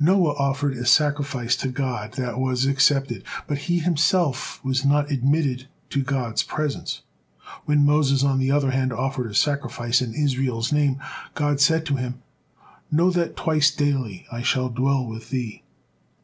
[0.00, 5.68] Noah offered a sacrifice to God that was accepted, but he himself was not admitted
[5.90, 7.02] to God's presence.
[7.64, 10.98] When Moses, on the other hand, offered a sacrifice in Israel's name,
[11.36, 12.20] God said to him,
[12.90, 15.62] "Know that twice daily I shall dwell with ye."